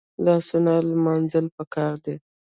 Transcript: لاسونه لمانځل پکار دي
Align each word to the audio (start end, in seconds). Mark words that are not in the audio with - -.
لاسونه 0.25 0.73
لمانځل 0.89 1.45
پکار 1.55 1.93
دي 2.03 2.15